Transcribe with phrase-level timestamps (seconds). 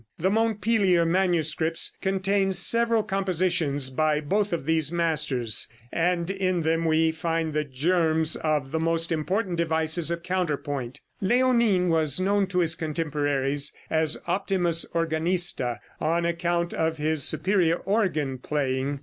[0.17, 7.53] The Montpelier manuscript contains several compositions by both these masters, and in them we find
[7.53, 11.01] the germs of the most important devices of counterpoint.
[11.21, 18.39] Léonin was known to his contemporaries as "Optimus Organista," on account of his superior organ
[18.39, 18.99] playing.